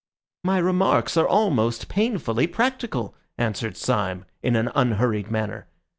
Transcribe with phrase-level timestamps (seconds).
[0.43, 5.67] "My remarks are almost painfully practical," answered Syme, in an unhurried manner.